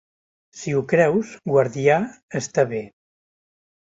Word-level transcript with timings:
Si 0.59 0.71
ho 0.77 0.79
creus, 0.93 1.33
guardià, 1.51 1.97
està 2.39 2.65
bé. 2.73 2.81